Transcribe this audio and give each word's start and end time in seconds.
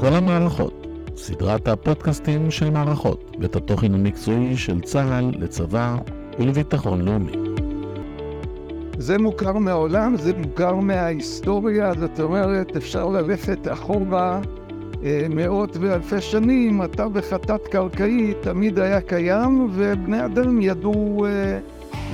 כל 0.00 0.14
המערכות, 0.14 0.86
סדרת 1.16 1.68
הפודקאסטים 1.68 2.50
של 2.50 2.70
מערכות, 2.70 3.36
ואת 3.40 3.56
התוכן 3.56 3.94
המקצועי 3.94 4.56
של 4.56 4.80
צה"ל 4.80 5.32
לצבא 5.38 5.96
ולביטחון 6.38 7.00
לאומי. 7.00 7.32
זה 8.98 9.18
מוכר 9.18 9.52
מהעולם, 9.52 10.16
זה 10.16 10.32
מוכר 10.36 10.74
מההיסטוריה, 10.74 11.92
זאת 12.00 12.20
אומרת, 12.20 12.76
אפשר 12.76 13.08
ללכת 13.08 13.68
אחורה 13.72 14.40
אה, 15.04 15.26
מאות 15.30 15.76
ואלפי 15.80 16.20
שנים, 16.20 16.80
התווך 16.80 17.32
התת-קרקעי 17.32 18.34
תמיד 18.40 18.78
היה 18.78 19.00
קיים, 19.00 19.68
ובני 19.72 20.24
אדם 20.24 20.60
ידעו 20.60 21.26
אה, 21.26 21.58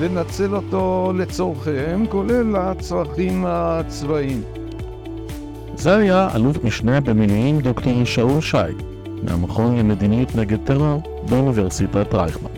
לנצל 0.00 0.56
אותו 0.56 1.12
לצורכיהם, 1.16 2.06
כולל 2.06 2.56
הצרכים 2.56 3.44
הצבאיים. 3.46 4.55
היה 5.94 6.28
אלוף 6.34 6.64
משנה 6.64 7.00
במילואים 7.00 7.60
דוקטור 7.60 8.04
שאול 8.04 8.40
שי, 8.40 8.56
מהמכון 9.22 9.78
למדיניות 9.78 10.34
נגד 10.34 10.58
טרור 10.64 11.02
באוניברסיטת 11.28 12.14
רייכמן. 12.14 12.50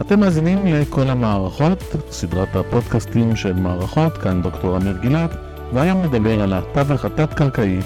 אתם 0.00 0.20
מאזינים 0.20 0.58
לכל 0.66 1.08
המערכות, 1.08 1.82
סדרת 2.10 2.56
הפודקאסטים 2.56 3.36
של 3.36 3.52
מערכות, 3.52 4.18
כאן 4.18 4.42
דוקטור 4.42 4.76
אמיר 4.76 4.98
גלעד, 5.02 5.30
והיום 5.72 6.02
נדבר 6.02 6.42
על 6.42 6.52
התווך 6.52 7.04
התת-קרקעי 7.04 7.78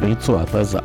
ברצועת 0.00 0.54
עזה. 0.54 0.78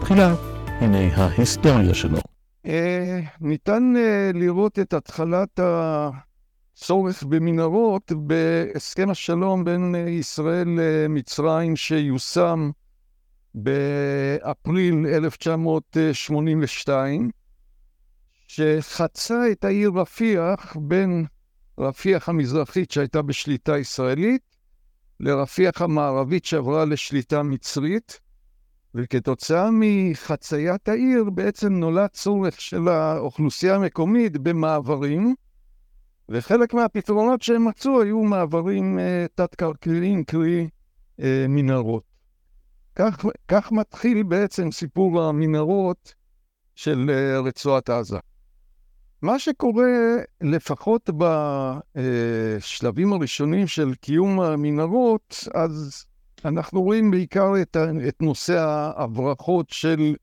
תחילה, 0.00 0.34
הנה 0.80 0.98
ההיסטוריה 1.16 1.94
שלו. 1.94 2.18
אה, 2.66 3.20
ניתן 3.40 3.94
אה, 3.96 4.30
לראות 4.34 4.78
את 4.78 4.94
התחלת 4.94 5.60
הצורך 6.76 7.22
במנהרות 7.22 8.12
בהסכם 8.16 9.10
השלום 9.10 9.64
בין 9.64 9.94
ישראל 10.08 10.68
למצרים 10.68 11.76
שיושם 11.76 12.70
באפריל 13.54 15.06
1982, 15.06 17.30
שחצה 18.46 19.52
את 19.52 19.64
העיר 19.64 19.90
רפיח 19.94 20.76
בין 20.80 21.24
רפיח 21.78 22.28
המזרחית 22.28 22.90
שהייתה 22.90 23.22
בשליטה 23.22 23.78
ישראלית 23.78 24.42
לרפיח 25.20 25.82
המערבית 25.82 26.44
שעברה 26.44 26.84
לשליטה 26.84 27.42
מצרית, 27.42 28.20
וכתוצאה 28.94 29.68
מחציית 29.72 30.88
העיר 30.88 31.30
בעצם 31.30 31.72
נולד 31.72 32.10
צורך 32.12 32.60
של 32.60 32.88
האוכלוסייה 32.88 33.74
המקומית 33.74 34.38
במעברים, 34.38 35.34
וחלק 36.28 36.74
מהפתרונות 36.74 37.42
שהם 37.42 37.68
מצאו 37.68 38.02
היו 38.02 38.22
מעברים 38.22 38.98
uh, 38.98 39.02
תת-קרקעיים, 39.34 40.24
קרי 40.24 40.68
uh, 41.20 41.24
מנהרות. 41.48 42.02
כך, 42.94 43.24
כך 43.48 43.72
מתחיל 43.72 44.22
בעצם 44.22 44.70
סיפור 44.70 45.22
המנהרות 45.22 46.14
של 46.74 47.10
uh, 47.10 47.46
רצועת 47.46 47.90
עזה. 47.90 48.18
מה 49.22 49.38
שקורה, 49.38 50.16
לפחות 50.40 51.10
בשלבים 51.94 53.12
הראשונים 53.12 53.66
של 53.66 53.94
קיום 53.94 54.40
המנהרות, 54.40 55.48
אז 55.54 56.04
אנחנו 56.44 56.82
רואים 56.82 57.10
בעיקר 57.10 57.52
את, 57.62 57.76
את 58.08 58.22
נושא 58.22 58.58
ההברחות 58.58 59.70
של 59.70 60.14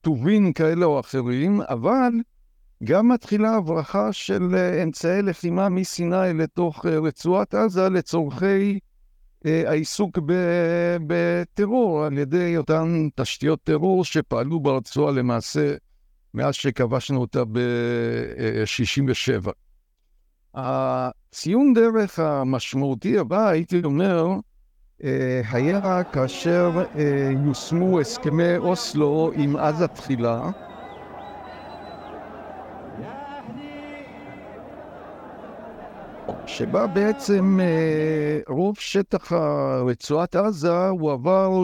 טובין 0.00 0.52
כאלה 0.52 0.86
או 0.86 1.00
אחרים, 1.00 1.60
אבל 1.60 2.12
גם 2.84 3.08
מתחילה 3.08 3.54
הברחה 3.54 4.12
של 4.12 4.56
אמצעי 4.82 5.22
לחימה 5.22 5.68
מסיני 5.68 6.32
לתוך 6.34 6.86
רצועת 6.86 7.54
עזה 7.54 7.88
לצורכי 7.88 8.78
אה, 9.46 9.62
העיסוק 9.66 10.18
בטרור 11.06 12.04
על 12.04 12.18
ידי 12.18 12.56
אותן 12.56 13.08
תשתיות 13.14 13.60
טרור 13.64 14.04
שפעלו 14.04 14.60
ברצועה 14.60 15.12
למעשה 15.12 15.74
מאז 16.34 16.54
שכבשנו 16.54 17.20
אותה 17.20 17.44
ב-67'. 17.44 19.50
הציון 20.54 21.74
דרך 21.74 22.18
המשמעותי 22.18 23.18
הבא, 23.18 23.48
הייתי 23.48 23.80
אומר, 23.84 24.26
אה, 25.04 25.40
היה 25.52 26.04
כאשר 26.04 26.84
אה, 26.98 27.30
יושמו 27.44 28.00
הסכמי 28.00 28.56
אוסלו 28.56 29.32
עם 29.34 29.56
עזה 29.56 29.86
תחילה. 29.86 30.50
שבה 36.56 36.86
בעצם 36.86 37.58
אה, 37.60 38.40
רוב 38.48 38.76
שטח 38.78 39.32
רצועת 39.86 40.36
עזה 40.36 40.88
הועבר 40.88 41.60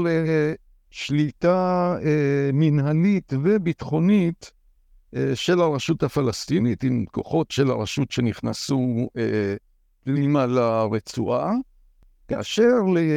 לשליטה 0.93 1.97
מנהלית 2.53 3.33
וביטחונית 3.43 4.53
של 5.35 5.61
הרשות 5.61 6.03
הפלסטינית, 6.03 6.85
עם 6.85 7.05
כוחות 7.11 7.51
של 7.51 7.71
הרשות 7.71 8.11
שנכנסו 8.11 9.09
פנימה 10.05 10.47
לרצועה. 10.47 11.53
כאשר 12.29 12.73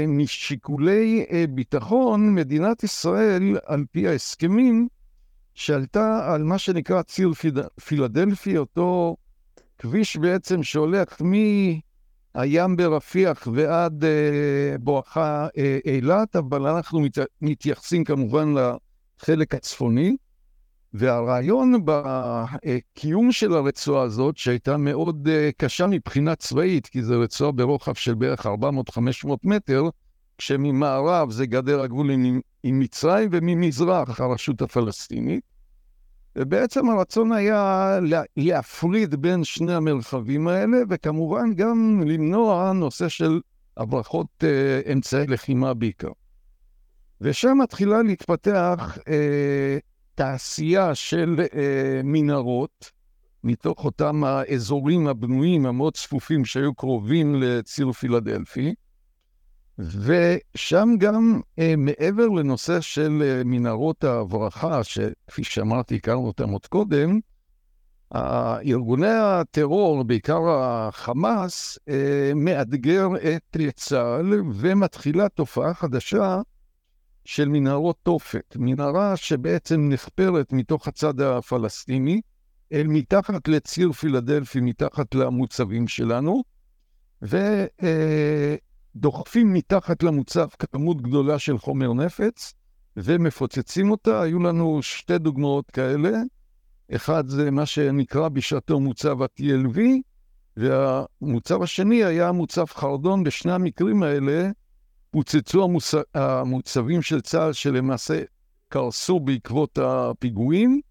משיקולי 0.07 1.25
אה, 1.31 1.45
ביטחון, 1.49 2.35
מדינת 2.35 2.83
ישראל, 2.83 3.57
על 3.65 3.85
פי 3.91 4.07
ההסכמים, 4.07 4.87
שעלתה 5.53 6.33
על 6.33 6.43
מה 6.43 6.57
שנקרא 6.57 7.01
ציר 7.01 7.31
פילדלפי, 7.85 8.57
אותו 8.57 9.15
כביש 9.79 10.17
בעצם 10.17 10.63
שהולך 10.63 11.21
מהים 11.21 12.75
ברפיח 12.75 13.47
ועד 13.53 14.03
אה, 14.03 14.77
בואכה 14.79 15.47
אה, 15.57 15.79
אילת, 15.85 16.35
אבל 16.35 16.67
אנחנו 16.67 16.99
מת, 16.99 17.17
מתייחסים 17.41 18.03
כמובן 18.03 18.53
לחלק 19.23 19.55
הצפוני. 19.55 20.17
והרעיון 20.93 21.85
בקיום 21.85 23.31
של 23.31 23.53
הרצועה 23.53 24.03
הזאת, 24.03 24.37
שהייתה 24.37 24.77
מאוד 24.77 25.27
אה, 25.27 25.49
קשה 25.57 25.87
מבחינה 25.87 26.35
צבאית, 26.35 26.87
כי 26.87 27.03
זו 27.03 27.19
רצועה 27.19 27.51
ברוחב 27.51 27.93
של 27.93 28.13
בערך 28.13 28.45
400-500 28.45 28.49
מטר, 29.43 29.83
כשממערב 30.37 31.31
זה 31.31 31.45
גדר 31.45 31.81
הגבול 31.81 32.11
עם, 32.11 32.39
עם 32.63 32.79
מצרים 32.79 33.29
וממזרח 33.31 34.21
הרשות 34.21 34.61
הפלסטינית. 34.61 35.48
ובעצם 36.35 36.89
הרצון 36.89 37.31
היה 37.31 37.99
להפריד 38.37 39.15
בין 39.15 39.43
שני 39.43 39.73
המרחבים 39.73 40.47
האלה, 40.47 40.77
וכמובן 40.89 41.53
גם 41.53 42.01
למנוע 42.05 42.71
נושא 42.73 43.07
של 43.07 43.39
הברחות 43.77 44.43
אה, 44.43 44.91
אמצעי 44.93 45.27
לחימה 45.27 45.73
בעיקר. 45.73 46.11
ושם 47.21 47.57
מתחילה 47.63 48.01
להתפתח 48.01 48.97
אה, 49.07 49.77
תעשייה 50.15 50.95
של 50.95 51.39
אה, 51.53 52.01
מנהרות, 52.03 52.91
מתוך 53.43 53.85
אותם 53.85 54.23
האזורים 54.23 55.07
הבנויים 55.07 55.65
המאוד 55.65 55.93
צפופים 55.93 56.45
שהיו 56.45 56.73
קרובים 56.73 57.35
לציר 57.35 57.91
פילדלפי, 57.91 58.73
ושם 59.79 60.89
גם 60.97 61.41
אה, 61.59 61.73
מעבר 61.77 62.27
לנושא 62.27 62.81
של 62.81 63.23
אה, 63.25 63.41
מנהרות 63.45 64.03
ההברחה, 64.03 64.83
שכפי 64.83 65.43
שאמרתי, 65.43 65.95
הכרנו 65.95 66.27
אותם 66.27 66.49
עוד 66.49 66.67
קודם, 66.67 67.19
ארגוני 68.65 69.07
הטרור, 69.07 70.03
בעיקר 70.03 70.41
החמאס, 70.49 71.79
אה, 71.89 72.31
מאתגר 72.35 73.07
את 73.35 73.57
צה"ל 73.75 74.33
ומתחילה 74.53 75.29
תופעה 75.29 75.73
חדשה 75.73 76.41
של 77.25 77.49
מנהרות 77.49 77.95
תופת, 78.03 78.55
מנהרה 78.55 79.17
שבעצם 79.17 79.89
נחפרת 79.89 80.53
מתוך 80.53 80.87
הצד 80.87 81.21
הפלסטיני, 81.21 82.21
אל 82.73 82.87
מתחת 82.87 83.47
לציר 83.47 83.91
פילדלפי, 83.91 84.59
מתחת 84.61 85.15
למוצבים 85.15 85.87
שלנו, 85.87 86.43
ודוחפים 88.99 89.53
מתחת 89.53 90.03
למוצב 90.03 90.47
כמות 90.71 91.01
גדולה 91.01 91.39
של 91.39 91.57
חומר 91.57 91.93
נפץ, 91.93 92.53
ומפוצצים 92.97 93.91
אותה. 93.91 94.21
היו 94.21 94.39
לנו 94.39 94.83
שתי 94.83 95.17
דוגמאות 95.17 95.71
כאלה. 95.71 96.09
אחד 96.95 97.27
זה 97.27 97.51
מה 97.51 97.65
שנקרא 97.65 98.29
בשעתו 98.29 98.79
מוצב 98.79 99.21
ה-TLV, 99.21 99.79
והמוצב 100.57 101.61
השני 101.61 102.03
היה 102.03 102.31
מוצב 102.31 102.65
חרדון. 102.65 103.23
בשני 103.23 103.51
המקרים 103.51 104.03
האלה 104.03 104.49
פוצצו 105.11 105.63
המוצ... 105.63 105.93
המוצבים 106.13 107.01
של 107.01 107.21
צה"ל 107.21 107.53
שלמעשה 107.53 108.23
קרסו 108.69 109.19
בעקבות 109.19 109.79
הפיגועים, 109.81 110.81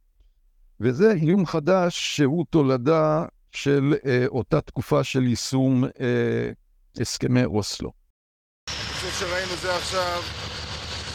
וזה 0.80 1.12
איום 1.12 1.46
חדש 1.46 2.16
שהוא 2.16 2.44
תולדה 2.50 3.24
של 3.52 3.94
אה, 4.06 4.24
אותה 4.26 4.60
תקופה 4.60 5.04
של 5.04 5.22
יישום 5.22 5.84
אה, 5.84 6.50
הסכמי 7.00 7.44
אוסלו. 7.44 7.97
הפיצוץ 8.98 9.20
שראינו 9.20 9.56
זה 9.62 9.76
עכשיו, 9.76 10.20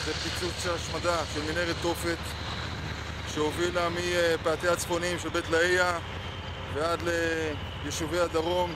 זה 0.06 0.14
פיצוץ 0.14 0.64
של 0.64 0.70
השמדה 0.70 1.26
של 1.34 1.52
מנהרת 1.52 1.76
תופת 1.82 2.18
שהובילה 3.28 3.90
מפאתי 3.90 4.68
הצפוניים 4.68 5.20
של 5.20 5.30
בית 5.30 5.50
לאהיה 5.50 6.00
ועד 6.76 7.00
ליישובי 7.84 8.20
הדרום. 8.20 8.72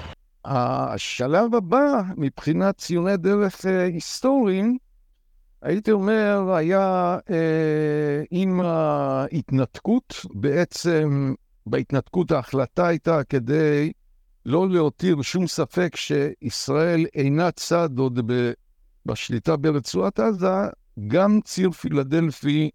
השלב 0.45 1.56
הבא, 1.56 2.01
מבחינת 2.18 2.77
ציוני 2.77 3.18
דרך 3.18 3.65
אה, 3.65 3.83
היסטוריים, 3.83 4.77
הייתי 5.62 5.92
אומר, 5.92 6.54
היה 6.54 7.18
אה, 7.30 8.24
עם 8.31 8.62
ההתנתקות, 8.62 10.25
בעצם 10.33 11.33
בהתנתקות 11.65 12.31
ההחלטה 12.31 12.88
הייתה 12.88 13.24
כדי 13.24 13.92
לא 14.45 14.69
להותיר 14.69 15.21
שום 15.21 15.48
ספק 15.48 15.95
שישראל 15.95 17.06
אינה 17.15 17.51
צד 17.51 17.89
עוד 17.98 18.27
בשליטה 19.07 19.57
ברצועת 19.57 20.19
עזה, 20.19 20.48
גם 21.07 21.39
ציר 21.45 21.71
פילדלפי 21.71 22.69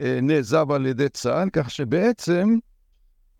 אה, 0.00 0.18
נעזב 0.22 0.70
על 0.70 0.86
ידי 0.86 1.08
צה"ל, 1.08 1.48
כך 1.52 1.70
שבעצם 1.70 2.58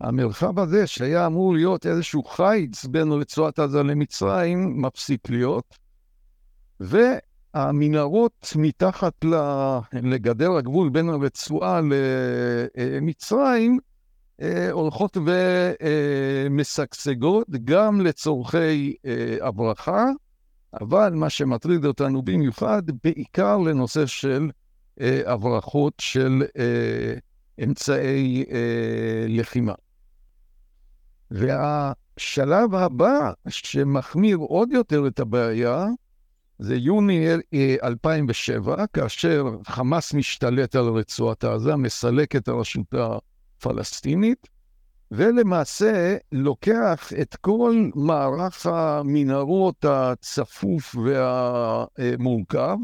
המרחב 0.01 0.59
הזה, 0.59 0.87
שהיה 0.87 1.25
אמור 1.25 1.53
להיות 1.53 1.85
איזשהו 1.85 2.23
חיץ 2.23 2.85
בין 2.85 3.11
רצועת 3.11 3.59
עזה 3.59 3.83
למצרים, 3.83 4.81
מפסיק 4.81 5.29
להיות. 5.29 5.77
והמנהרות 6.79 8.53
מתחת 8.55 9.25
לגדר 9.93 10.51
הגבול 10.51 10.89
בין 10.89 11.09
הרצועה 11.09 11.81
למצרים, 12.75 13.79
אה, 14.41 14.71
הולכות 14.71 15.17
ומשגשגות 16.49 17.47
גם 17.49 18.01
לצורכי 18.01 18.95
אה, 19.05 19.37
הברכה, 19.41 20.05
אבל 20.73 21.13
מה 21.13 21.29
שמטריד 21.29 21.85
אותנו 21.85 22.21
במיוחד, 22.21 22.83
בעיקר 23.03 23.57
לנושא 23.57 24.05
של 24.05 24.49
אה, 25.01 25.21
הברחות 25.25 25.93
של 25.99 26.43
אמצעי 27.63 28.45
לחימה. 29.27 29.73
והשלב 31.31 32.75
הבא 32.75 33.31
שמחמיר 33.47 34.37
עוד 34.37 34.71
יותר 34.71 35.07
את 35.07 35.19
הבעיה, 35.19 35.85
זה 36.59 36.75
יוני 36.75 37.27
2007, 37.83 38.85
כאשר 38.93 39.45
חמאס 39.67 40.13
משתלט 40.13 40.75
על 40.75 40.85
רצועת 40.89 41.43
עזה, 41.43 41.75
מסלק 41.75 42.35
את 42.35 42.47
הרשות 42.47 42.93
הפלסטינית, 42.93 44.47
ולמעשה 45.11 46.17
לוקח 46.31 47.11
את 47.21 47.35
כל 47.35 47.89
מערך 47.95 48.65
המנהרות 48.65 49.85
הצפוף 49.85 50.95
והמורכב, 50.95 52.77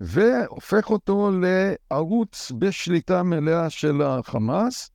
והופך 0.00 0.90
אותו 0.90 1.30
לערוץ 1.40 2.52
בשליטה 2.58 3.22
מלאה 3.22 3.70
של 3.70 4.02
החמאס, 4.02 4.90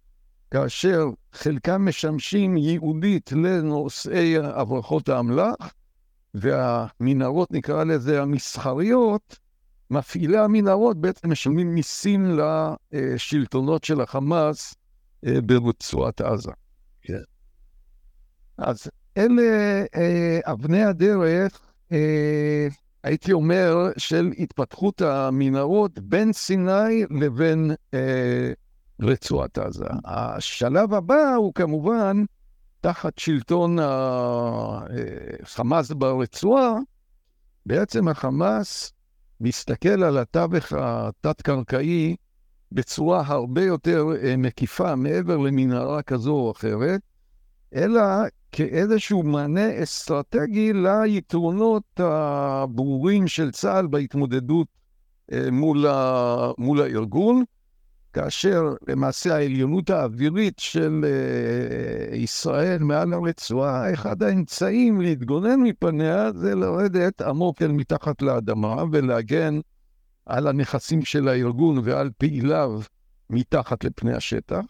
כאשר 0.51 1.09
חלקם 1.33 1.85
משמשים 1.85 2.57
ייעודית 2.57 3.31
לנושאי 3.31 4.38
הברחות 4.38 5.09
האמל"ח, 5.09 5.74
והמנהרות, 6.33 7.51
נקרא 7.51 7.83
לזה 7.83 8.21
המסחריות, 8.21 9.39
מפעילי 9.89 10.38
המנהרות 10.38 10.97
בעצם 10.97 11.31
משלמים 11.31 11.75
מיסים 11.75 12.39
לשלטונות 12.91 13.83
של 13.83 14.01
החמאס 14.01 14.75
ברצועת 15.46 16.22
עזה. 16.22 16.52
כן. 17.02 17.22
אז 18.58 18.90
אלה 19.18 19.42
אה, 19.96 20.40
אבני 20.44 20.84
הדרך, 20.84 21.62
אה, 21.92 22.68
הייתי 23.04 23.34
אומר, 23.34 23.75
של 23.98 24.31
התפתחות 24.40 25.02
המנהרות 25.02 26.00
בין 26.00 26.34
סיני 26.34 27.06
לבין 27.22 27.72
רצועת 29.02 29.58
עזה. 29.58 29.86
השלב 30.06 30.94
הבא 30.94 31.34
הוא 31.36 31.54
כמובן 31.54 32.24
תחת 32.81 33.18
שלטון 33.18 33.78
החמאס 35.42 35.92
ברצועה, 35.92 36.74
בעצם 37.66 38.08
החמאס 38.08 38.94
מסתכל 39.42 40.04
על 40.04 40.18
התווך 40.18 40.74
התת-קרקעי 40.74 42.16
בצורה 42.74 43.24
הרבה 43.25 43.64
יותר 43.64 44.08
אה, 44.24 44.38
מקיפה, 44.38 44.96
מעבר 44.96 45.38
למנהרה 45.38 46.02
כזו 46.02 46.31
או 46.31 46.52
אחרת, 46.52 47.02
אלא 47.75 48.02
כאיזשהו 48.52 49.24
מענה 49.24 49.84
אסטרטגי 49.84 50.74
ליתרונות 50.74 51.84
הברורים 52.00 53.28
של 53.28 53.52
צה"ל 53.52 53.88
בהתמודדות 53.88 54.68
אה, 55.31 55.52
מול, 55.52 55.88
ה, 55.88 56.52
מול 56.58 56.81
הארגון. 56.81 57.44
כאשר 58.14 58.74
למעשה 58.88 59.36
העליונות 59.36 59.90
האווירית 59.90 60.60
של 60.60 61.06
uh, 62.12 62.16
ישראל 62.16 62.80
מעל 62.80 63.14
הרצועה, 63.14 63.94
אחד 63.94 64.24
האמצעים 64.24 65.02
להתגונן 65.02 65.60
מפניה 65.60 66.31
זה 66.36 66.56
לרדת 66.56 67.22
עמוק 67.22 67.62
אל 67.62 67.72
מתחת 67.72 68.22
לאדמה 68.22 68.84
ולהגן 68.92 69.60
על 70.25 70.48
הנכסים 70.48 71.06
של 71.06 71.28
הארגון 71.28 71.80
ועל 71.84 72.10
פעיליו 72.18 72.81
מתחת 73.30 73.84
לפני 73.84 74.14
השטח. 74.14 74.64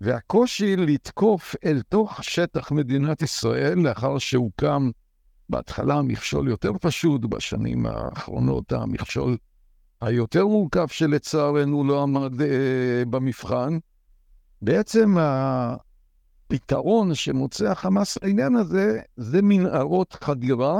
והקושי 0.00 0.76
לתקוף 0.76 1.54
אל 1.64 1.82
תוך 1.88 2.24
שטח 2.24 2.72
מדינת 2.72 3.22
ישראל, 3.22 3.78
לאחר 3.78 4.18
שהוקם 4.18 4.90
בהתחלה 5.48 6.02
מכשול 6.02 6.48
יותר 6.48 6.72
פשוט, 6.80 7.20
בשנים 7.20 7.86
האחרונות 7.86 8.72
המכשול 8.72 9.36
היותר 10.00 10.46
מורכב 10.46 10.86
שלצערנו 10.88 11.84
לא 11.84 12.02
עמד 12.02 12.42
אה, 12.42 13.02
במבחן, 13.10 13.78
בעצם 14.62 15.16
הפתרון 16.50 17.14
שמוצא 17.14 17.70
החמאס 17.70 18.18
לעניין 18.22 18.56
הזה, 18.56 19.00
זה 19.16 19.42
מנהרות 19.42 20.12
חדירה 20.12 20.76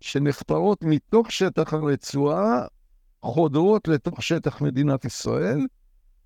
שנחפרות 0.00 0.82
מתוך 0.82 1.32
שטח 1.32 1.74
הרצועה, 1.74 2.66
חודרות 3.22 3.88
לתוך 3.88 4.22
שטח 4.22 4.60
מדינת 4.60 5.04
ישראל, 5.04 5.66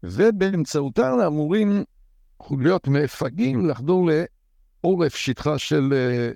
ובאמצעותן 0.02 1.20
אמורים 1.26 1.84
להיות 2.50 2.88
מפגעים 2.88 3.68
לחדור 3.68 4.10
לעורף 4.82 5.14
שטחה 5.14 5.58
של 5.58 5.92
אה, 5.92 6.30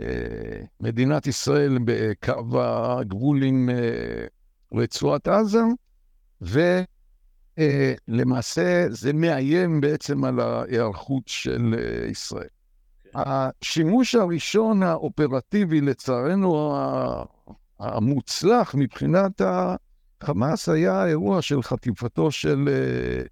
אה, 0.00 0.62
מדינת 0.80 1.26
ישראל 1.26 1.78
בקו 1.84 2.62
הגבול 2.62 3.42
עם 3.42 3.70
אה, 3.72 4.26
רצועת 4.72 5.28
עזה, 5.28 5.62
ולמעשה 7.58 8.86
זה 8.88 9.12
מאיים 9.12 9.80
בעצם 9.80 10.24
על 10.24 10.40
ההיערכות 10.40 11.22
של 11.26 11.74
אה, 11.78 12.06
ישראל. 12.06 12.48
כן. 13.04 13.10
השימוש 13.14 14.14
הראשון 14.14 14.82
האופרטיבי, 14.82 15.80
לצערנו 15.80 16.76
המוצלח 17.78 18.74
מבחינת 18.74 19.40
החמאס, 20.20 20.68
היה 20.68 21.02
האירוע 21.02 21.42
של 21.42 21.62
חטיפתו 21.62 22.30
של 22.30 22.68
אה, 22.68 23.22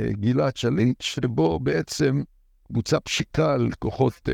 אה, 0.00 0.12
גלעד 0.12 0.56
שליט, 0.56 1.00
שבו 1.00 1.60
בעצם 1.60 2.22
בוצע 2.70 2.98
פשיקה 3.00 3.52
על 3.52 3.70
כוחות 3.78 4.28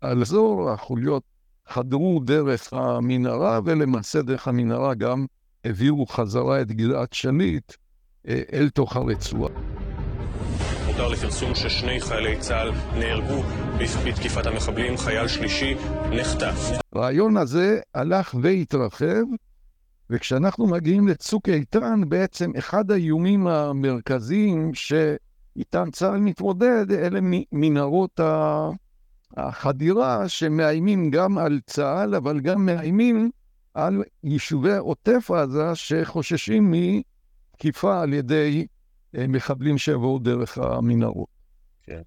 על 0.00 0.20
אזור, 0.20 0.70
החוליות 0.70 1.22
חדרו 1.68 2.20
דרך 2.24 2.72
המנהרה, 2.72 3.60
ולמעשה 3.64 4.22
דרך 4.22 4.48
המנהרה 4.48 4.94
גם 4.94 5.26
העבירו 5.64 6.06
חזרה 6.06 6.60
את 6.60 6.72
גלעד 6.72 7.12
שליט 7.12 7.72
אה, 8.28 8.42
אל 8.52 8.68
תוך 8.68 8.96
הרצועה. 8.96 9.52
הותר 10.86 11.08
לפרסום 11.08 11.54
ששני 11.54 12.00
חיילי 12.00 12.38
צה"ל 12.38 12.70
נהרגו 12.98 13.42
בתקיפת 14.06 14.46
המחבלים, 14.46 14.96
חייל 14.96 15.28
שלישי 15.28 15.74
נחטף. 16.10 16.70
הרעיון 16.92 17.36
הזה 17.36 17.80
הלך 17.94 18.34
והתרחב, 18.42 19.24
וכשאנחנו 20.10 20.66
מגיעים 20.66 21.08
לצוק 21.08 21.48
איתן, 21.48 22.00
בעצם 22.08 22.52
אחד 22.58 22.90
האיומים 22.90 23.46
המרכזיים 23.46 24.74
שאיתם 24.74 25.90
צה"ל 25.90 26.20
מתמודד, 26.20 26.92
אלה 26.92 27.20
מנהרות. 27.52 28.20
החדירה 29.36 30.28
שמאיימים 30.28 31.10
גם 31.10 31.38
על 31.38 31.60
צה"ל, 31.66 32.14
אבל 32.14 32.40
גם 32.40 32.66
מאיימים 32.66 33.30
על 33.74 34.02
יישובי 34.24 34.76
עוטף 34.76 35.30
עזה 35.30 35.74
שחוששים 35.74 36.74
מתקיפה 36.74 38.02
על 38.02 38.12
ידי 38.12 38.66
אה, 39.16 39.26
מחבלים 39.28 39.78
שיבואו 39.78 40.18
דרך 40.18 40.58
המנהרות. 40.58 41.28
כן. 41.82 42.02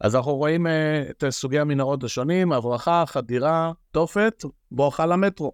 אז 0.00 0.16
אנחנו 0.16 0.36
רואים 0.36 0.66
uh, 0.66 0.70
את 1.10 1.24
סוגי 1.30 1.58
המנהרות 1.58 2.04
השונים, 2.04 2.52
הברחה, 2.52 3.04
חדירה, 3.06 3.72
תופת, 3.90 4.44
בואכה 4.70 5.06
למטרו. 5.06 5.52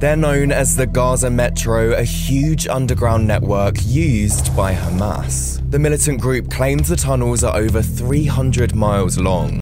They're 0.00 0.16
known 0.16 0.50
as 0.50 0.76
the 0.76 0.86
Gaza 0.86 1.28
Metro, 1.28 1.92
a 1.92 2.04
huge 2.04 2.66
underground 2.66 3.26
network 3.28 3.74
used 3.84 4.46
by 4.56 4.72
Hamas. 4.72 5.60
The 5.70 5.78
militant 5.78 6.18
group 6.22 6.50
claims 6.50 6.88
the 6.88 6.96
tunnels 6.96 7.44
are 7.44 7.54
over 7.54 7.82
300 7.82 8.74
miles 8.74 9.18
long. 9.18 9.60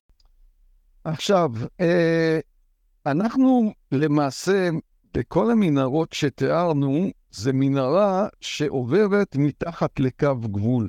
עכשיו, 1.04 1.50
אנחנו 3.06 3.72
למעשה, 3.92 4.68
בכל 5.14 5.50
המנהרות 5.50 6.12
שתיארנו, 6.12 7.10
זה 7.30 7.52
מנהרה 7.52 8.28
שעוברת 8.40 9.36
מתחת 9.36 10.00
לקו 10.00 10.36
גבול, 10.40 10.88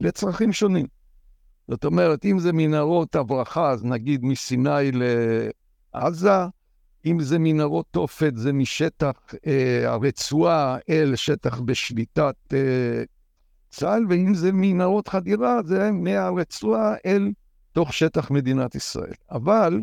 לצרכים 0.00 0.52
שונים. 0.52 0.86
זאת 1.68 1.84
אומרת, 1.84 2.24
אם 2.24 2.38
זה 2.38 2.52
מנהרות 2.52 3.16
הברחה, 3.16 3.70
אז 3.70 3.84
נגיד 3.84 4.24
מסיני 4.24 4.90
לעזה, 5.94 6.46
אם 7.06 7.20
זה 7.20 7.38
מנהרות 7.38 7.86
תופת, 7.90 8.32
זה 8.36 8.52
משטח 8.52 9.12
אה, 9.46 9.92
הרצועה 9.92 10.78
אל 10.88 11.16
שטח 11.16 11.60
בשליטת 11.60 12.34
אה, 12.52 13.02
צה"ל, 13.70 14.06
ואם 14.08 14.34
זה 14.34 14.50
מנהרות 14.52 15.08
חדירה, 15.08 15.60
זה 15.64 15.90
מהרצועה 15.92 16.94
אל 17.06 17.30
תוך 17.72 17.92
שטח 17.92 18.30
מדינת 18.30 18.74
ישראל. 18.74 19.12
אבל, 19.30 19.80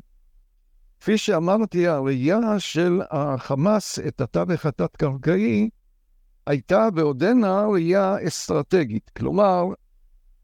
כפי 0.99 1.17
שאמרתי, 1.17 1.87
הראייה 1.87 2.59
של 2.59 3.01
החמאס 3.11 3.99
את 3.99 4.21
התווך 4.21 4.65
התת-קרקעי 4.65 5.69
הייתה 6.47 6.87
ועודנה 6.95 7.65
ראייה 7.65 8.15
אסטרטגית. 8.27 9.11
כלומר, 9.17 9.65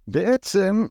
בעצם 0.08 0.86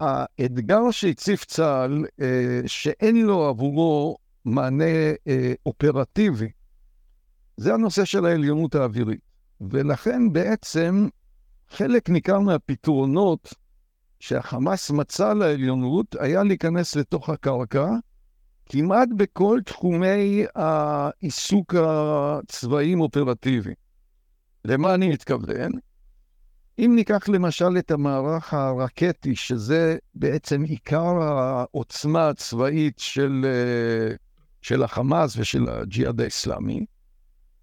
האתגר 0.00 0.90
שהציף 0.90 1.44
צה"ל, 1.44 2.04
אה, 2.20 2.60
שאין 2.66 3.26
לו 3.26 3.46
עבורו 3.46 4.16
מענה 4.48 4.84
אה, 5.28 5.52
אופרטיבי, 5.66 6.48
זה 7.56 7.74
הנושא 7.74 8.04
של 8.04 8.26
העליונות 8.26 8.74
האווירית. 8.74 9.20
ולכן 9.60 10.32
בעצם 10.32 11.08
חלק 11.70 12.08
ניכר 12.08 12.40
מהפתרונות 12.40 13.54
שהחמאס 14.20 14.90
מצא 14.90 15.32
לעליונות 15.32 16.16
היה 16.20 16.42
להיכנס 16.42 16.96
לתוך 16.96 17.30
הקרקע, 17.30 17.90
כמעט 18.66 19.08
בכל 19.16 19.60
תחומי 19.64 20.44
העיסוק 20.54 21.74
הצבאיים 21.74 23.00
אופרטיבי. 23.00 23.74
למה 24.64 24.94
אני 24.94 25.08
מתכוון? 25.08 25.72
אם 26.78 26.92
ניקח 26.96 27.28
למשל 27.28 27.78
את 27.78 27.90
המערך 27.90 28.54
הרקטי, 28.54 29.36
שזה 29.36 29.96
בעצם 30.14 30.62
עיקר 30.62 31.22
העוצמה 31.22 32.28
הצבאית 32.28 32.98
של, 32.98 33.44
אה, 33.44 34.14
של 34.62 34.82
החמאס 34.82 35.36
ושל 35.36 35.68
הג'יהאד 35.68 36.20
האסלאמי, 36.20 36.86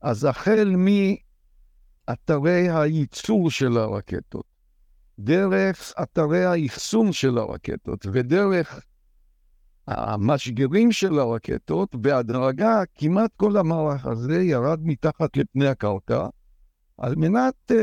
אז 0.02 0.26
החל 0.26 0.76
מאתרי 0.78 2.70
הייצור 2.70 3.52
של 3.52 3.78
הרקטות, 3.78 4.46
דרך 5.20 5.94
אתרי 6.02 6.46
האחסון 6.46 7.12
של 7.12 7.38
הרקטות 7.38 8.06
ודרך 8.12 8.80
המשגרים 9.88 10.92
של 10.92 11.20
הרקטות, 11.20 11.96
בהדרגה 11.96 12.82
כמעט 12.96 13.32
כל 13.38 13.58
המערך 13.58 14.06
הזה 14.06 14.44
ירד 14.44 14.80
מתחת 14.84 15.38
לפני 15.38 15.68
הקרקע, 15.68 16.28
על 16.98 17.16
מנת 17.16 17.72
uh, 17.72 17.76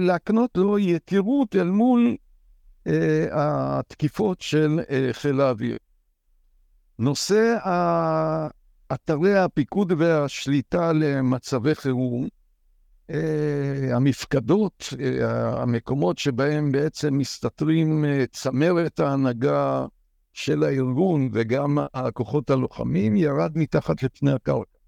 להקנות 0.00 0.50
לו 0.56 0.78
יתירות 0.78 1.56
אל 1.56 1.70
מול 1.70 2.16
uh, 2.88 2.90
התקיפות 3.32 4.40
של 4.40 4.80
uh, 4.80 5.12
חיל 5.12 5.40
האוויר. 5.40 5.76
נושא 6.98 7.56
אתרי 8.92 9.38
הפיקוד 9.38 9.92
והשליטה 9.98 10.92
למצבי 10.92 11.74
חירום, 11.74 12.28
uh, 13.10 13.14
המפקדות, 13.92 14.84
uh, 14.92 14.96
המקומות 15.60 16.18
שבהם 16.18 16.72
בעצם 16.72 17.18
מסתתרים 17.18 18.04
uh, 18.04 18.08
צמרת 18.32 19.00
ההנהגה 19.00 19.86
של 20.32 20.62
הארגון 20.62 21.28
וגם 21.32 21.78
הכוחות 21.94 22.50
הלוחמים, 22.50 23.16
ירד 23.16 23.52
מתחת 23.54 24.02
לפני 24.02 24.32
הקרקע. 24.32 24.78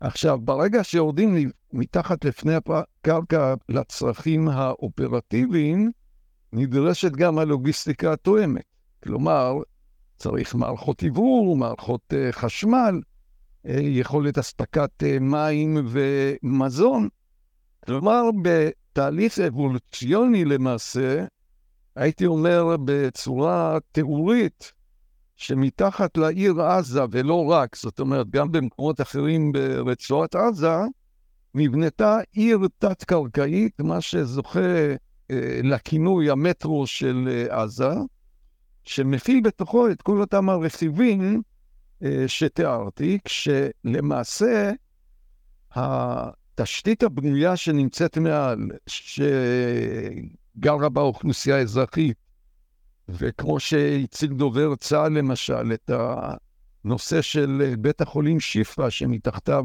עכשיו, 0.00 0.38
ברגע 0.40 0.84
שיורדים 0.84 1.50
מתחת 1.72 2.24
לפני 2.24 2.54
הקרקע 2.54 3.54
לצרכים 3.68 4.48
האופרטיביים, 4.48 5.90
נדרשת 6.52 7.12
גם 7.12 7.38
הלוגיסטיקה 7.38 8.12
התואמת. 8.12 8.64
כלומר, 9.02 9.52
צריך 10.16 10.54
מערכות 10.54 11.02
עיבור, 11.02 11.56
מערכות 11.56 12.12
uh, 12.12 12.32
חשמל, 12.32 13.00
uh, 13.66 13.70
יכולת 13.72 14.38
אספקת 14.38 14.90
uh, 15.02 15.20
מים 15.20 15.86
ומזון. 15.88 17.08
כלומר, 17.86 18.22
בתהליך 18.42 19.38
אבולוציוני 19.38 20.44
למעשה, 20.44 21.24
הייתי 21.96 22.26
אומר 22.26 22.76
בצורה 22.84 23.78
תיאורית, 23.92 24.72
שמתחת 25.36 26.16
לעיר 26.16 26.62
עזה, 26.62 27.02
ולא 27.10 27.44
רק, 27.44 27.76
זאת 27.76 28.00
אומרת, 28.00 28.30
גם 28.30 28.52
במקומות 28.52 29.00
אחרים 29.00 29.52
ברצועת 29.52 30.34
עזה, 30.34 30.76
נבנתה 31.54 32.18
עיר 32.32 32.58
תת-קרקעית, 32.78 33.80
מה 33.80 34.00
שזוכה 34.00 34.60
אה, 35.30 35.60
לכינוי 35.62 36.30
המטרו 36.30 36.86
של 36.86 37.28
אה, 37.30 37.62
עזה, 37.62 37.90
שמכיל 38.86 39.40
בתוכו 39.40 39.90
את 39.90 40.02
כל 40.02 40.20
אותם 40.20 40.48
הרכיבים 40.48 41.42
אה, 42.02 42.24
שתיארתי, 42.26 43.18
כשלמעשה 43.24 44.72
התשתית 45.74 47.02
הבנויה 47.02 47.56
שנמצאת 47.56 48.18
מעל, 48.18 48.58
שגרה 48.86 50.88
בה 50.88 51.00
אוכלוסייה 51.00 51.58
אזרחית, 51.58 52.16
וכמו 53.08 53.60
שהציג 53.60 54.32
דובר 54.32 54.74
צה"ל 54.74 55.18
למשל, 55.18 55.72
את 55.74 55.90
הנושא 56.84 57.22
של 57.22 57.74
בית 57.78 58.00
החולים 58.00 58.40
שיפא, 58.40 58.90
שמתחתיו 58.90 59.64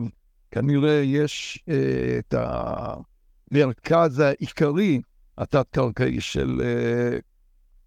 כנראה 0.51 1.01
יש 1.03 1.63
אה, 1.69 2.19
את 2.19 2.35
המרכז 3.51 4.19
העיקרי 4.19 5.01
התת-קרקעי 5.37 6.21
של 6.21 6.61
אה, 6.63 7.17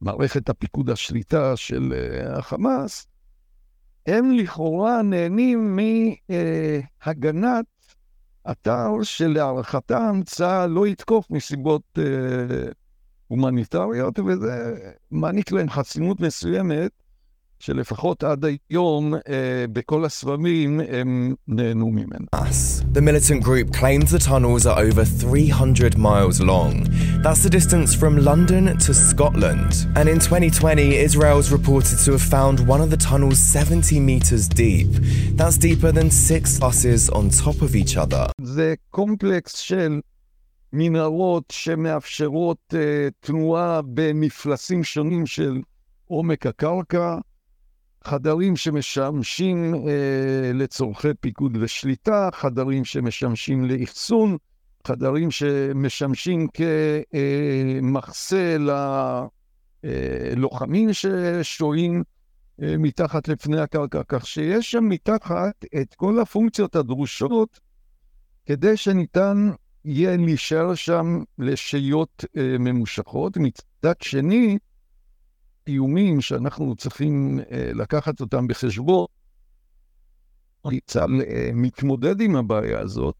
מערכת 0.04 0.48
הפיקוד 0.48 0.90
השליטה 0.90 1.56
של 1.56 1.92
אה, 1.96 2.38
החמאס, 2.38 3.06
הם 4.06 4.32
לכאורה 4.32 5.02
נהנים 5.02 5.78
מהגנת 7.06 7.64
אתר 8.50 9.02
שלהערכתם 9.02 10.20
צה"ל 10.24 10.70
לא 10.70 10.86
יתקוף 10.86 11.30
מסיבות 11.30 11.98
הומניטריות, 13.28 14.18
וזה 14.18 14.74
מעניק 15.10 15.52
להם 15.52 15.70
חסינות 15.70 16.20
מסוימת, 16.20 16.90
שלפחות 17.63 18.23
עד 18.23 18.45
היום 18.45 19.13
בכל 19.73 20.05
הסבבים 20.05 20.79
הם 20.89 21.35
נהנו 21.47 21.91
ממנה. 21.91 22.41
The 22.93 23.01
militant 23.01 23.43
group 23.43 23.67
claims 23.73 24.11
the 24.11 24.19
tunnels 24.19 24.65
are 24.65 24.79
over 24.79 25.03
300 25.03 25.97
miles 25.97 26.39
long. 26.41 26.73
That's 27.23 27.43
the 27.43 27.49
distance 27.59 27.93
from 27.93 28.13
London 28.29 28.63
to 28.85 28.93
Scotland. 28.93 29.71
And 29.95 30.07
in 30.13 30.19
2020, 30.19 30.95
Israel's 30.95 31.51
reported 31.51 31.97
to 32.05 32.11
have 32.13 32.21
found 32.21 32.65
one 32.73 32.81
of 32.81 32.89
the 32.89 32.97
tunnels 33.09 33.39
70 33.39 33.99
meters 33.99 34.47
deep. 34.47 34.91
That's 35.39 35.57
deeper 35.57 35.91
than 35.91 36.09
six 36.09 36.57
buses 36.59 37.09
on 37.09 37.29
top 37.29 37.61
of 37.61 37.75
each 37.75 37.97
other. 37.97 38.31
זה 38.41 38.73
קומפלקס 38.89 39.57
של 39.57 39.99
מנהרות 40.73 41.43
שמאפשרות 41.51 42.73
uh, 42.73 42.77
תנועה 43.19 43.81
במפלסים 43.93 44.83
שונים 44.83 45.25
של 45.25 45.61
עומק 46.05 46.45
הקרקע, 46.45 47.17
חדרים 48.04 48.56
שמשמשים 48.56 49.74
uh, 49.74 49.78
לצורכי 50.54 51.14
פיקוד 51.20 51.56
ושליטה, 51.60 52.28
חדרים 52.32 52.84
שמשמשים 52.84 53.64
לאחסון, 53.64 54.36
חדרים 54.86 55.30
שמשמשים 55.30 56.46
כמחסה 57.82 58.56
ללוחמים 59.84 60.88
ששוהים 60.92 62.02
uh, 62.02 62.64
מתחת 62.78 63.28
לפני 63.28 63.60
הקרקע, 63.60 64.00
כך 64.08 64.26
שיש 64.26 64.70
שם 64.70 64.88
מתחת 64.88 65.64
את 65.80 65.94
כל 65.94 66.20
הפונקציות 66.20 66.76
הדרושות 66.76 67.60
כדי 68.46 68.76
שניתן 68.76 69.50
יהיה 69.84 70.16
להישאר 70.16 70.74
שם 70.74 71.22
לשהיות 71.38 72.24
אה, 72.36 72.56
ממושכות. 72.58 73.36
מצד 73.36 74.00
שני, 74.02 74.58
איומים 75.66 76.20
שאנחנו 76.20 76.76
צריכים 76.76 77.40
אה, 77.50 77.70
לקחת 77.74 78.20
אותם 78.20 78.46
בחשבון, 78.46 79.06
צה"ל 80.86 81.20
אה, 81.20 81.50
מתמודד 81.54 82.20
עם 82.20 82.36
הבעיה 82.36 82.80
הזאת. 82.80 83.14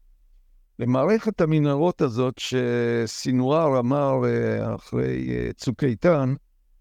למערכת 0.79 1.41
המנהרות 1.41 2.01
הזאת 2.01 2.37
שסינואר 2.37 3.79
אמר 3.79 4.25
אה, 4.25 4.75
אחרי 4.75 5.29
אה, 5.29 5.53
צוק 5.53 5.83
איתן, 5.83 6.33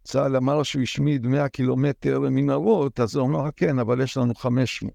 צה"ל 0.04 0.36
אמר 0.36 0.62
שהוא 0.62 0.82
השמיד 0.82 1.26
100 1.26 1.48
קילומטר 1.48 2.20
מנהרות, 2.20 3.00
אז 3.00 3.16
הוא 3.16 3.26
אמר, 3.26 3.50
כן, 3.56 3.78
אבל 3.78 4.00
יש 4.00 4.16
לנו 4.16 4.34
500. 4.34 4.92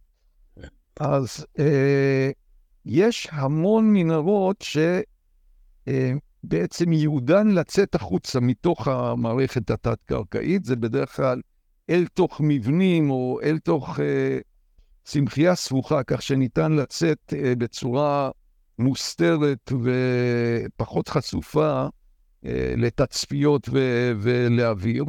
אז 1.00 1.46
אה, 1.60 2.32
יש 2.86 3.28
המון 3.32 3.94
מנהרות 3.94 4.62
שבעצם 6.46 6.92
ייעודן 6.92 7.48
לצאת 7.48 7.96
החוצה 7.96 8.40
מתוך 8.40 8.88
המערכת 8.88 9.72
התת-קרקעית, 9.72 10.66
זה 10.66 10.76
בדרך 10.76 11.16
כלל 11.16 11.42
אל 11.90 12.06
תוך 12.14 12.42
מבנים 12.44 13.10
או 13.10 13.40
אל 13.44 13.60
תוך 13.60 14.00
אה, 14.00 14.40
צמחייה 15.04 15.56
סבוכה, 15.56 16.04
כך 16.04 16.22
שניתן 16.22 16.72
לצאת 16.72 17.34
אה, 17.34 17.54
בצורה 17.58 18.30
מוסתרת 18.80 19.72
ופחות 20.76 21.08
חשופה 21.08 21.88
אה, 22.46 22.74
לתצפיות 22.78 23.70
ו- 23.74 24.12
ולאוויר. 24.22 25.06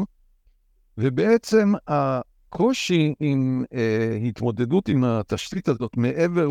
ובעצם 0.98 1.72
הקושי 1.88 3.14
עם 3.20 3.64
אה, 3.74 4.18
התמודדות 4.28 4.88
עם 4.88 5.04
התשתית 5.04 5.68
הזאת, 5.68 5.96
מעבר 5.96 6.48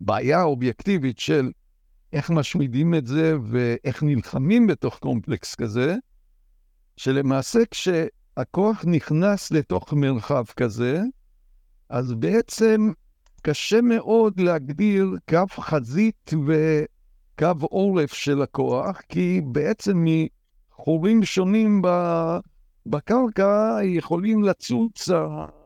לבעיה 0.00 0.40
האובייקטיבית 0.40 1.18
של 1.18 1.50
איך 2.14 2.30
משמידים 2.30 2.94
את 2.94 3.06
זה 3.06 3.36
ואיך 3.50 4.02
נלחמים 4.02 4.66
בתוך 4.66 4.98
קומפלקס 4.98 5.54
כזה, 5.54 5.96
שלמעשה 6.96 7.58
כשהכוח 7.70 8.84
נכנס 8.84 9.50
לתוך 9.50 9.92
מרחב 9.92 10.44
כזה, 10.56 11.02
אז 11.88 12.12
בעצם 12.12 12.92
קשה 13.42 13.80
מאוד 13.80 14.40
להגדיר 14.40 15.16
קו 15.28 15.46
חזית 15.50 16.30
וקו 16.46 17.66
עורף 17.66 18.12
של 18.12 18.42
הכוח, 18.42 19.00
כי 19.08 19.40
בעצם 19.44 20.04
מחורים 20.04 21.24
שונים 21.24 21.82
בקרקע 22.86 23.78
יכולים 23.82 24.42
לצוץ 24.42 25.08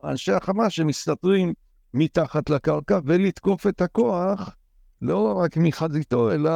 אנשי 0.04 0.32
החמאס 0.32 0.72
שמסתתרים 0.72 1.52
מתחת 1.94 2.50
לקרקע 2.50 2.98
ולתקוף 3.04 3.66
את 3.66 3.80
הכוח, 3.80 4.56
לא 5.02 5.38
רק 5.38 5.56
מחזיתו, 5.56 6.32
אלא 6.32 6.50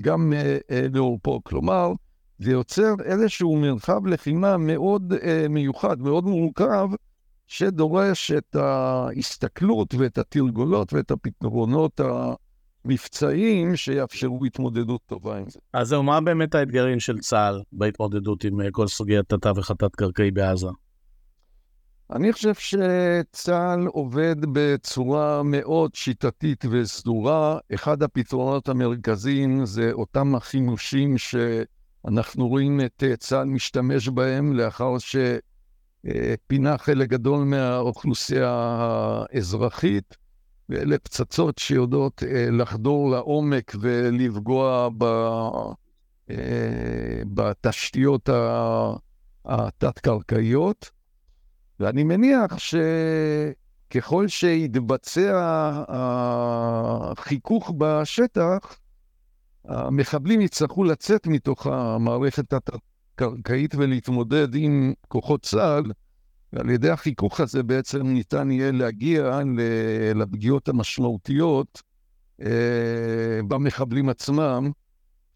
גם 0.00 0.32
אה, 0.32 0.58
אה. 0.70 0.86
כלומר, 1.42 1.92
זה 2.38 2.50
יוצר 2.50 2.94
איזשהו 3.04 3.56
מרחב 3.56 4.06
לחימה 4.06 4.56
מאוד 4.56 5.12
אה, 5.22 5.46
מיוחד, 5.48 6.00
מאוד 6.00 6.24
מורכב, 6.24 6.88
שדורש 7.46 8.32
את 8.32 8.56
ההסתכלות 8.56 9.94
ואת 9.94 10.18
התרגולות 10.18 10.92
ואת 10.92 11.10
הפתרונות 11.10 12.00
המבצעיים 12.84 13.76
שיאפשרו 13.76 14.44
התמודדות 14.44 15.00
טובה 15.06 15.38
עם 15.38 15.50
זה. 15.50 15.58
אז 15.72 15.88
זהו, 15.88 16.02
מה 16.02 16.20
באמת 16.20 16.54
האתגרים 16.54 17.00
של 17.00 17.18
צה"ל 17.18 17.62
בהתמודדות 17.72 18.44
עם 18.44 18.60
אה, 18.60 18.68
כל 18.72 18.88
סוגיית 18.88 19.32
התווך 19.32 19.70
התת-קרקעי 19.70 20.30
בעזה? 20.30 20.68
אני 22.12 22.32
חושב 22.32 22.54
שצה"ל 22.54 23.86
עובד 23.86 24.36
בצורה 24.52 25.42
מאוד 25.42 25.94
שיטתית 25.94 26.64
וסדורה. 26.70 27.58
אחד 27.74 28.02
הפתרונות 28.02 28.68
המרכזיים 28.68 29.66
זה 29.66 29.90
אותם 29.92 30.34
החימושים 30.34 31.18
שאנחנו 31.18 32.48
רואים 32.48 32.80
את 32.80 33.04
צה"ל 33.18 33.44
משתמש 33.44 34.08
בהם 34.08 34.52
לאחר 34.52 34.98
ש... 34.98 35.16
פינה 36.46 36.78
חלק 36.78 37.08
גדול 37.08 37.44
מהאוכלוסייה 37.44 38.50
האזרחית, 38.50 40.16
ואלה 40.68 40.98
פצצות 40.98 41.58
שיודעות 41.58 42.22
אה, 42.22 42.50
לחדור 42.50 43.10
לעומק 43.10 43.72
ולפגוע 43.80 44.88
ב, 44.98 45.04
אה, 46.30 46.36
בתשתיות 47.34 48.28
התת-קרקעיות. 49.44 50.99
ואני 51.80 52.04
מניח 52.04 52.56
שככל 52.58 54.28
שיתבצע 54.28 55.32
החיכוך 57.08 57.72
בשטח, 57.78 58.78
המחבלים 59.64 60.40
יצטרכו 60.40 60.84
לצאת 60.84 61.26
מתוך 61.26 61.66
המערכת 61.66 62.52
התת 62.52 62.76
קרקעית 63.14 63.74
ולהתמודד 63.74 64.54
עם 64.54 64.92
כוחות 65.08 65.42
צה"ל, 65.42 65.92
ועל 66.52 66.70
ידי 66.70 66.90
החיכוך 66.90 67.40
הזה 67.40 67.62
בעצם 67.62 68.06
ניתן 68.06 68.50
יהיה 68.50 68.72
להגיע 68.72 69.40
לפגיעות 70.14 70.68
המשמעותיות 70.68 71.82
אה, 72.42 73.40
במחבלים 73.48 74.08
עצמם, 74.08 74.70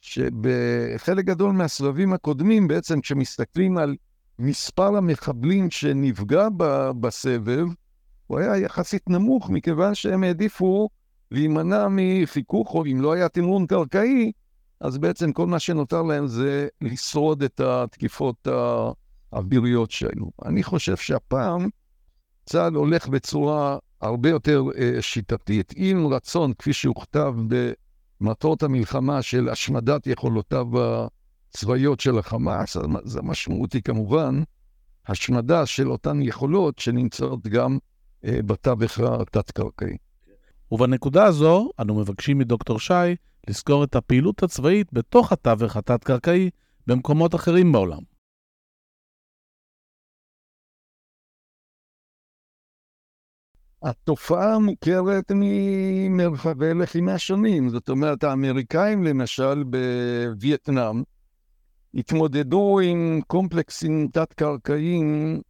שבחלק 0.00 1.24
גדול 1.24 1.52
מהסבבים 1.52 2.12
הקודמים, 2.12 2.68
בעצם 2.68 3.00
כשמסתכלים 3.00 3.78
על 3.78 3.96
מספר 4.38 4.96
המחבלים 4.96 5.70
שנפגע 5.70 6.48
בסבב, 7.00 7.66
הוא 8.26 8.38
היה 8.38 8.56
יחסית 8.56 9.10
נמוך, 9.10 9.50
מכיוון 9.50 9.94
שהם 9.94 10.24
העדיפו 10.24 10.88
להימנע 11.30 11.86
מחיכוך, 11.90 12.74
או 12.74 12.84
אם 12.86 13.00
לא 13.00 13.12
היה 13.12 13.28
תמרון 13.28 13.66
קרקעי, 13.66 14.32
אז 14.80 14.98
בעצם 14.98 15.32
כל 15.32 15.46
מה 15.46 15.58
שנותר 15.58 16.02
להם 16.02 16.26
זה 16.26 16.68
לשרוד 16.80 17.42
את 17.42 17.60
התקיפות 17.60 18.48
האוויריות 19.32 19.90
שהיו. 19.90 20.26
אני 20.44 20.62
חושב 20.62 20.96
שהפעם 20.96 21.68
צה"ל 22.46 22.74
הולך 22.74 23.08
בצורה 23.08 23.78
הרבה 24.00 24.28
יותר 24.28 24.64
אה, 24.78 25.02
שיטתית, 25.02 25.72
עם 25.76 26.06
רצון, 26.06 26.52
כפי 26.58 26.72
שהוכתב 26.72 27.34
במטרות 28.20 28.62
המלחמה 28.62 29.22
של 29.22 29.48
השמדת 29.48 30.06
יכולותיו 30.06 30.66
הצבאיות 31.54 32.00
של 32.00 32.18
החמאס, 32.18 32.76
אז 33.04 33.16
המשמעות 33.16 33.72
היא 33.72 33.82
כמובן 33.82 34.42
השמדה 35.06 35.66
של 35.66 35.90
אותן 35.90 36.22
יכולות 36.22 36.78
שנמצאות 36.78 37.46
גם 37.46 37.78
אה, 38.24 38.38
בתווך 38.46 38.98
התת-קרקעי. 38.98 39.96
ובנקודה 40.72 41.24
הזו 41.24 41.70
אנו 41.80 41.94
מבקשים 41.94 42.38
מדוקטור 42.38 42.78
שי 42.78 43.16
לזכור 43.48 43.84
את 43.84 43.94
הפעילות 43.96 44.42
הצבאית 44.42 44.92
בתוך 44.92 45.32
התווך 45.32 45.76
התת-קרקעי 45.76 46.50
במקומות 46.86 47.34
אחרים 47.34 47.72
בעולם. 47.72 48.02
התופעה 53.82 54.58
מוכרת 54.58 55.32
ממרחבי 55.34 56.74
לחימה 56.74 57.18
שונים. 57.18 57.68
זאת 57.68 57.88
אומרת, 57.88 58.24
האמריקאים 58.24 59.04
למשל 59.04 59.64
בווייטנאם 59.64 61.02
התמודדו 61.94 62.80
עם 62.80 63.20
קומפלקסים 63.26 64.08
תת-קרקעיים, 64.12 65.40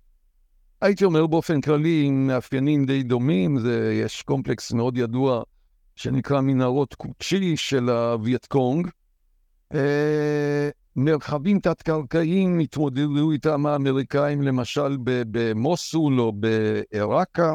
הייתי 0.80 1.04
אומר 1.04 1.26
באופן 1.26 1.60
כללי, 1.60 2.04
עם 2.06 2.26
מאפיינים 2.26 2.84
די 2.84 3.02
דומים. 3.02 3.58
זה, 3.58 4.00
יש 4.02 4.22
קומפלקס 4.22 4.72
מאוד 4.72 4.98
ידוע 4.98 5.42
שנקרא 5.96 6.40
מנהרות 6.40 6.94
קוצ'י 6.94 7.56
של 7.56 7.90
הווייט 7.90 8.46
קונג. 8.46 8.88
אה, 9.74 10.68
מרחבים 10.96 11.58
תת-קרקעיים 11.58 12.58
התמודדו 12.58 13.30
איתם 13.30 13.66
האמריקאים, 13.66 14.42
למשל 14.42 14.96
במוסול 15.04 16.20
או 16.20 16.32
בעיראקה. 16.32 17.54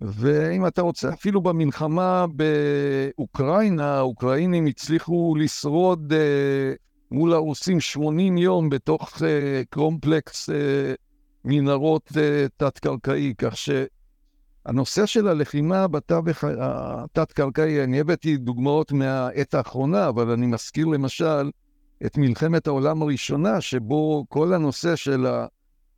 ואם 0.00 0.66
אתה 0.66 0.82
רוצה, 0.82 1.08
אפילו 1.08 1.40
במלחמה 1.40 2.26
באוקראינה, 2.26 3.94
האוקראינים 3.94 4.66
הצליחו 4.66 5.34
לשרוד 5.38 6.12
אה, 6.12 6.74
מול 7.10 7.32
הרוסים 7.32 7.80
80 7.80 8.38
יום 8.38 8.68
בתוך 8.68 9.22
אה, 9.22 9.62
קומפלקס 9.70 10.50
אה, 10.50 10.94
מנהרות 11.44 12.10
אה, 12.16 12.46
תת-קרקעי, 12.56 13.34
כך 13.38 13.56
ש... 13.56 13.70
הנושא 14.66 15.06
של 15.06 15.28
הלחימה 15.28 15.88
בתווך 15.88 16.44
התת-קרקעי, 16.44 17.84
אני 17.84 18.00
הבאתי 18.00 18.36
דוגמאות 18.36 18.92
מהעת 18.92 19.54
האחרונה, 19.54 20.08
אבל 20.08 20.30
אני 20.30 20.46
מזכיר 20.46 20.86
למשל 20.86 21.50
את 22.06 22.18
מלחמת 22.18 22.66
העולם 22.66 23.02
הראשונה, 23.02 23.60
שבו 23.60 24.24
כל 24.28 24.52
הנושא 24.52 24.96
של 24.96 25.26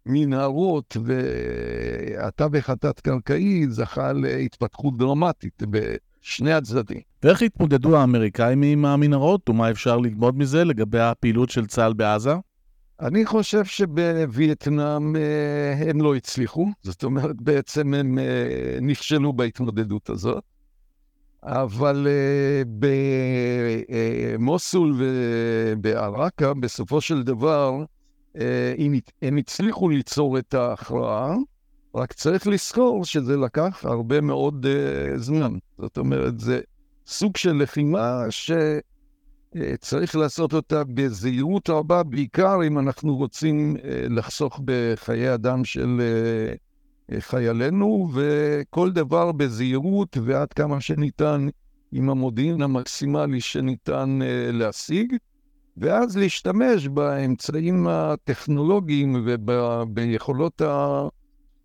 המנהרות 0.07 0.97
והתווך 1.05 2.71
התת-קרקעי 2.71 3.67
זכה 3.69 4.13
להתפתחות 4.13 4.97
דרמטית 4.97 5.63
בשני 6.29 6.53
הצדדים. 6.53 7.01
ואיך 7.23 7.43
התמודדו 7.43 7.97
האמריקאים 7.97 8.63
עם 8.63 8.85
המנהרות, 8.85 9.49
ומה 9.49 9.71
אפשר 9.71 9.97
ללמוד 9.97 10.39
מזה 10.39 10.65
לגבי 10.65 11.01
הפעילות 11.01 11.51
של 11.51 11.67
צה"ל 11.67 11.93
בעזה? 11.93 12.35
אני 13.01 13.27
חושב 13.27 13.65
שבווייטנאם 13.65 15.17
אה, 15.17 15.91
הם 15.91 16.01
לא 16.01 16.15
הצליחו, 16.15 16.67
זאת 16.83 17.05
אומרת, 17.05 17.43
בעצם 17.43 17.95
הם 17.95 18.19
אה, 18.19 18.79
נכשלו 18.83 19.33
בהתמודדות 19.33 20.11
הזאת. 20.11 20.45
אבל 21.43 22.07
אה, 22.11 22.63
במוסול 24.39 24.95
ובעראקה, 24.99 26.55
בסופו 26.55 27.01
של 27.01 27.23
דבר, 27.23 27.85
הם 29.23 29.37
הצליחו 29.37 29.89
ליצור 29.89 30.39
את 30.39 30.55
ההכרעה, 30.55 31.35
רק 31.99 32.13
צריך 32.13 32.47
לזכור 32.47 33.05
שזה 33.05 33.37
לקח 33.37 33.85
הרבה 33.85 34.21
מאוד 34.21 34.67
זמן. 35.17 35.59
זאת 35.79 35.99
אומרת, 35.99 36.41
זה 36.41 36.61
סוג 37.07 37.37
של 37.37 37.53
לחימה 37.53 38.25
ש... 38.31 38.51
אה, 39.57 39.77
צריך 39.81 40.17
לעשות 40.17 40.53
אותה 40.53 40.85
בזהירות 40.85 41.71
רבה, 41.71 42.03
בעיקר 42.03 42.59
אם 42.67 42.79
אנחנו 42.79 43.17
רוצים 43.17 43.77
אה, 43.85 44.07
לחסוך 44.11 44.61
בחיי 44.65 45.35
אדם 45.35 45.65
של 45.65 46.01
אה, 46.01 47.21
חיילינו, 47.21 48.09
וכל 48.15 48.93
דבר 48.93 49.33
בזהירות 49.33 50.17
ועד 50.25 50.53
כמה 50.53 50.81
שניתן 50.81 51.49
עם 51.93 52.11
המודיעין 52.11 52.63
המקסימלי 52.63 53.41
שניתן 53.41 54.19
להשיג, 54.53 55.13
ואז 55.77 56.17
להשתמש 56.17 56.89
באמצעים 56.89 57.87
הטכנולוגיים 57.89 59.23
וביכולות 59.27 60.63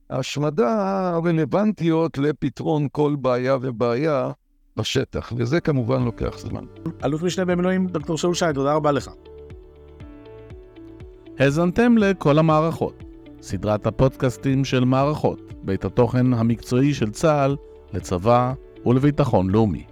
ההשמדה 0.09 1.09
הרלוונטיות 1.15 2.17
לפתרון 2.17 2.87
כל 2.91 3.15
בעיה 3.21 3.57
ובעיה. 3.61 4.31
בשטח, 4.77 5.33
וזה 5.37 5.59
כמובן 5.59 6.03
לוקח 6.03 6.37
זמן. 6.37 6.65
אלוף 7.05 7.23
משנה 7.23 7.45
במילואים, 7.45 7.87
דוקטור 7.87 8.17
שאול 8.17 8.33
שי, 8.33 8.45
תודה 8.53 8.73
רבה 8.73 8.91
לך. 8.91 9.11
האזנתם 11.39 11.97
לכל 11.97 12.39
המערכות, 12.39 13.03
סדרת 13.41 13.87
הפודקאסטים 13.87 14.65
של 14.65 14.85
מערכות, 14.85 15.53
בית 15.63 15.85
התוכן 15.85 16.33
המקצועי 16.33 16.93
של 16.93 17.11
צה"ל 17.11 17.55
לצבא 17.93 18.53
ולביטחון 18.85 19.49
לאומי. 19.49 19.83